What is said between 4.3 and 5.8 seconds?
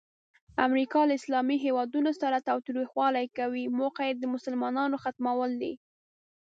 مسلمانانو ختمول دي.